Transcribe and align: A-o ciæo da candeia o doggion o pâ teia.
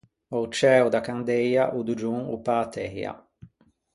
A-o 0.33 0.45
ciæo 0.55 0.87
da 0.93 1.01
candeia 1.07 1.63
o 1.77 1.79
doggion 1.87 2.21
o 2.33 2.35
pâ 2.45 2.57
teia. 2.73 3.13